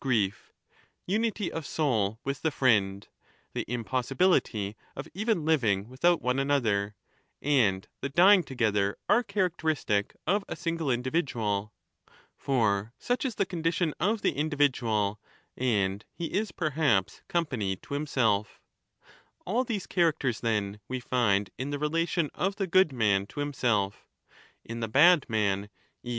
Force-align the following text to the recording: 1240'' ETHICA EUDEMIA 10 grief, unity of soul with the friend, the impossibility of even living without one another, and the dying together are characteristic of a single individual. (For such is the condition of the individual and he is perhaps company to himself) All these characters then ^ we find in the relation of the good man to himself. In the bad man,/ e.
1240'' - -
ETHICA 0.00 0.08
EUDEMIA 0.08 0.22
10 0.24 0.32
grief, 0.32 0.52
unity 1.44 1.52
of 1.52 1.66
soul 1.66 2.18
with 2.24 2.40
the 2.40 2.50
friend, 2.50 3.08
the 3.52 3.66
impossibility 3.68 4.74
of 4.96 5.06
even 5.12 5.44
living 5.44 5.90
without 5.90 6.22
one 6.22 6.38
another, 6.38 6.94
and 7.42 7.86
the 8.00 8.08
dying 8.08 8.42
together 8.42 8.96
are 9.10 9.22
characteristic 9.22 10.16
of 10.26 10.42
a 10.48 10.56
single 10.56 10.90
individual. 10.90 11.74
(For 12.34 12.94
such 12.98 13.26
is 13.26 13.34
the 13.34 13.44
condition 13.44 13.92
of 14.00 14.22
the 14.22 14.32
individual 14.32 15.20
and 15.54 16.02
he 16.14 16.32
is 16.32 16.50
perhaps 16.50 17.20
company 17.28 17.76
to 17.76 17.92
himself) 17.92 18.62
All 19.44 19.64
these 19.64 19.86
characters 19.86 20.40
then 20.40 20.76
^ 20.76 20.80
we 20.88 20.98
find 21.00 21.50
in 21.58 21.68
the 21.68 21.78
relation 21.78 22.30
of 22.34 22.56
the 22.56 22.66
good 22.66 22.90
man 22.90 23.26
to 23.26 23.40
himself. 23.40 24.06
In 24.64 24.80
the 24.80 24.88
bad 24.88 25.28
man,/ 25.28 25.68
e. 26.02 26.18